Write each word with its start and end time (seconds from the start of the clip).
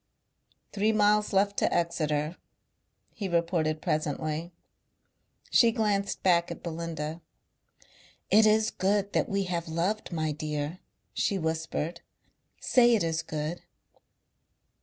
"Three 0.73 0.91
miles 0.91 1.31
left 1.31 1.57
to 1.57 1.71
Exeter," 1.71 2.35
he 3.13 3.29
reported 3.29 3.83
presently. 3.83 4.51
She 5.51 5.71
glanced 5.71 6.23
back 6.23 6.49
at 6.49 6.63
Belinda. 6.63 7.21
"It 8.31 8.47
is 8.47 8.71
good 8.71 9.13
that 9.13 9.29
we 9.29 9.43
have 9.43 9.67
loved, 9.69 10.11
my 10.11 10.31
dear," 10.31 10.79
she 11.13 11.37
whispered. 11.37 12.01
"Say 12.59 12.95
it 12.95 13.03
is 13.03 13.21
good." 13.21 13.61